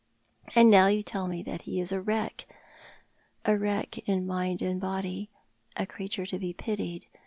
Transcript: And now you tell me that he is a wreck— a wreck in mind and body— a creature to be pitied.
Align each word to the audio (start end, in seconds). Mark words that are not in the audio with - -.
And 0.55 0.71
now 0.71 0.87
you 0.87 1.03
tell 1.03 1.27
me 1.27 1.43
that 1.43 1.61
he 1.61 1.79
is 1.79 1.91
a 1.91 2.01
wreck— 2.01 2.47
a 3.45 3.55
wreck 3.55 3.99
in 4.09 4.25
mind 4.25 4.63
and 4.63 4.81
body— 4.81 5.29
a 5.77 5.85
creature 5.85 6.25
to 6.25 6.39
be 6.39 6.53
pitied. 6.53 7.05